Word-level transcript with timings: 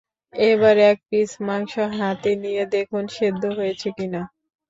এবার 0.33 0.75
এক 0.89 0.97
পিস 1.09 1.31
মংস 1.47 1.73
হাতে 1.97 2.31
নিয়ে 2.43 2.63
দেখুন 2.75 3.03
সেদ্ধ 3.15 3.43
হয়েছে 3.57 3.87
কি 3.97 4.05
না। 4.13 4.21